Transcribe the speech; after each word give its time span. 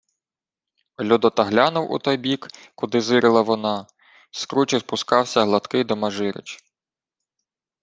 Людота 0.99 1.43
глянув 1.43 1.91
у 1.91 1.99
той 1.99 2.17
бік, 2.17 2.47
куди 2.75 3.01
зирила 3.01 3.41
вона. 3.41 3.87
З 4.31 4.45
кручі 4.45 4.79
спускався 4.79 5.41
гладкий 5.43 5.83
домажирич. 5.83 6.63